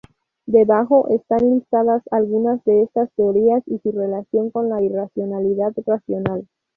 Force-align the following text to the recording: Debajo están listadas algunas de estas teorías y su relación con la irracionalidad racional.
Debajo 0.47 1.09
están 1.09 1.47
listadas 1.53 2.01
algunas 2.09 2.63
de 2.63 2.81
estas 2.81 3.11
teorías 3.15 3.61
y 3.67 3.77
su 3.83 3.91
relación 3.91 4.49
con 4.49 4.67
la 4.67 4.81
irracionalidad 4.81 5.73
racional. 5.85 6.47